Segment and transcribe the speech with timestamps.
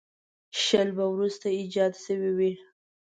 [0.63, 2.51] شل به وروسته ایجاد شوي وي.